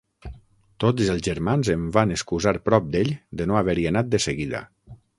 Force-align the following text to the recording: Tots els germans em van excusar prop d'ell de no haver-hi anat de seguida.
Tots 0.83 1.11
els 1.15 1.21
germans 1.27 1.69
em 1.75 1.85
van 1.97 2.15
excusar 2.17 2.55
prop 2.71 2.91
d'ell 2.97 3.15
de 3.43 3.51
no 3.53 3.61
haver-hi 3.63 3.89
anat 3.95 4.15
de 4.17 4.27
seguida. 4.31 4.69